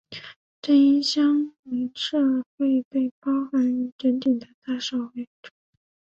[0.63, 2.17] 正因乡民社
[2.57, 5.29] 会被包含于整体的大社会。